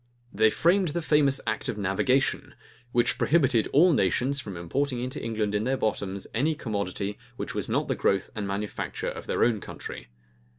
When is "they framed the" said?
0.33-1.01